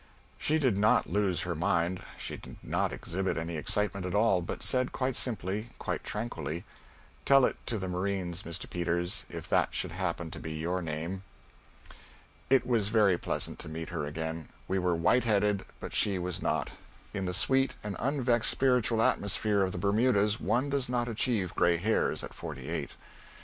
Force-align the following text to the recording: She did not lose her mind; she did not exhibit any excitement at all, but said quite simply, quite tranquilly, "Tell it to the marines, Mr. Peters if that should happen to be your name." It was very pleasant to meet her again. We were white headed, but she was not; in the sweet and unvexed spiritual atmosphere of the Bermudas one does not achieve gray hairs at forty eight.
She 0.39 0.57
did 0.57 0.79
not 0.79 1.11
lose 1.11 1.41
her 1.43 1.53
mind; 1.53 2.01
she 2.17 2.35
did 2.35 2.55
not 2.63 2.91
exhibit 2.91 3.37
any 3.37 3.55
excitement 3.55 4.03
at 4.03 4.15
all, 4.15 4.41
but 4.41 4.63
said 4.63 4.91
quite 4.91 5.15
simply, 5.15 5.69
quite 5.77 6.03
tranquilly, 6.03 6.63
"Tell 7.23 7.45
it 7.45 7.55
to 7.67 7.77
the 7.77 7.87
marines, 7.87 8.41
Mr. 8.41 8.67
Peters 8.67 9.25
if 9.29 9.47
that 9.49 9.75
should 9.75 9.91
happen 9.91 10.31
to 10.31 10.39
be 10.39 10.53
your 10.53 10.81
name." 10.81 11.21
It 12.49 12.65
was 12.65 12.87
very 12.87 13.15
pleasant 13.19 13.59
to 13.59 13.69
meet 13.69 13.89
her 13.89 14.07
again. 14.07 14.49
We 14.67 14.79
were 14.79 14.95
white 14.95 15.25
headed, 15.25 15.65
but 15.79 15.93
she 15.93 16.17
was 16.17 16.41
not; 16.41 16.71
in 17.13 17.25
the 17.25 17.31
sweet 17.35 17.75
and 17.83 17.95
unvexed 17.99 18.49
spiritual 18.49 19.03
atmosphere 19.03 19.61
of 19.61 19.71
the 19.71 19.77
Bermudas 19.77 20.39
one 20.39 20.71
does 20.71 20.89
not 20.89 21.09
achieve 21.09 21.53
gray 21.53 21.77
hairs 21.77 22.23
at 22.23 22.33
forty 22.33 22.69
eight. 22.69 22.95